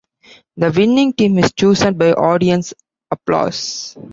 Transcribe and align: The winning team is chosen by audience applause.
The 0.57 0.71
winning 0.75 1.13
team 1.13 1.37
is 1.37 1.51
chosen 1.53 1.95
by 1.95 2.13
audience 2.13 2.73
applause. 3.11 3.95